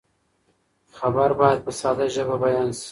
خبر 0.97 1.29
باید 1.39 1.59
په 1.65 1.71
ساده 1.81 2.05
ژبه 2.15 2.35
بیان 2.43 2.69
شي. 2.75 2.79